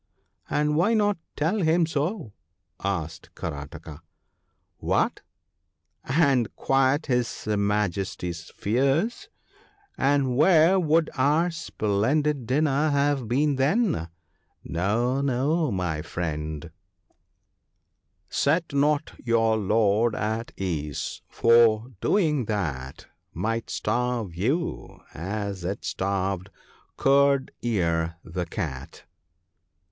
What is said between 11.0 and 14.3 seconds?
our splendid dinner have been then?